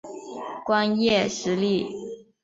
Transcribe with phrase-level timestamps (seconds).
[0.65, 1.87] 光叶石栎